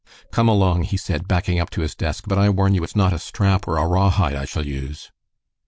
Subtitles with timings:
[0.31, 2.23] "Come along!" he said, backing up to his desk.
[2.27, 5.11] "But I warn you it's not a strap or a rawhide I shall use."